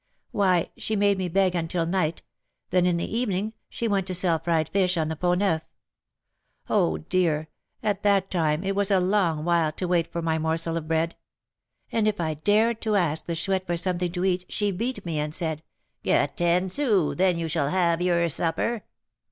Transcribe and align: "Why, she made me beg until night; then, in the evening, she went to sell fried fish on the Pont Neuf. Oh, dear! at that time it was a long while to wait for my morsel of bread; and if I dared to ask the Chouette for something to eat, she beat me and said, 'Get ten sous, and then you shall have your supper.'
"Why, 0.31 0.71
she 0.77 0.95
made 0.95 1.19
me 1.19 1.27
beg 1.27 1.53
until 1.53 1.85
night; 1.85 2.23
then, 2.71 2.87
in 2.87 2.97
the 2.97 3.15
evening, 3.15 3.53
she 3.69 3.87
went 3.87 4.07
to 4.07 4.15
sell 4.15 4.39
fried 4.39 4.67
fish 4.69 4.97
on 4.97 5.09
the 5.09 5.15
Pont 5.15 5.41
Neuf. 5.41 5.69
Oh, 6.67 6.97
dear! 6.97 7.49
at 7.83 8.01
that 8.01 8.31
time 8.31 8.63
it 8.63 8.75
was 8.75 8.89
a 8.89 8.99
long 8.99 9.45
while 9.45 9.71
to 9.73 9.87
wait 9.87 10.11
for 10.11 10.23
my 10.23 10.39
morsel 10.39 10.75
of 10.75 10.87
bread; 10.87 11.15
and 11.91 12.07
if 12.07 12.19
I 12.19 12.33
dared 12.33 12.81
to 12.81 12.95
ask 12.95 13.27
the 13.27 13.35
Chouette 13.35 13.67
for 13.67 13.77
something 13.77 14.11
to 14.13 14.25
eat, 14.25 14.45
she 14.49 14.71
beat 14.71 15.05
me 15.05 15.19
and 15.19 15.35
said, 15.35 15.61
'Get 16.01 16.35
ten 16.35 16.69
sous, 16.69 17.11
and 17.11 17.19
then 17.19 17.37
you 17.37 17.47
shall 17.47 17.69
have 17.69 18.01
your 18.01 18.27
supper.' 18.27 18.83